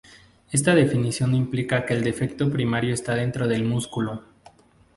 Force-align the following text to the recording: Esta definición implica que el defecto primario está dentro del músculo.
Esta 0.51 0.73
definición 0.73 1.35
implica 1.35 1.85
que 1.85 1.93
el 1.93 2.03
defecto 2.03 2.49
primario 2.49 2.91
está 2.91 3.13
dentro 3.13 3.47
del 3.47 3.63
músculo. 3.65 4.23